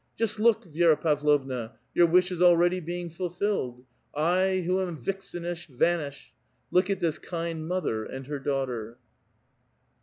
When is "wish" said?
2.07-2.31